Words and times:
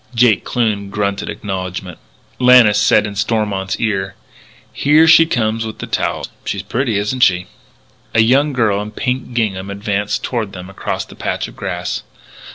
Jake 0.15 0.43
Kloon 0.43 0.89
grunted 0.89 1.29
acknowledgment. 1.29 1.99
Lannis 2.39 2.79
said 2.79 3.05
in 3.05 3.13
Stormont's 3.15 3.75
ear: 3.79 4.15
"Here 4.73 5.07
she 5.07 5.27
comes 5.27 5.63
with 5.63 5.77
towels. 5.91 6.27
She's 6.43 6.63
pretty, 6.63 6.97
isn't 6.97 7.19
she?" 7.21 7.45
A 8.15 8.21
young 8.21 8.51
girl 8.51 8.81
in 8.81 8.89
pink 8.89 9.33
gingham 9.35 9.69
advanced 9.69 10.23
toward 10.23 10.53
them 10.53 10.71
across 10.71 11.05
the 11.05 11.13
patch 11.13 11.47
of 11.47 11.55
grass. 11.55 12.01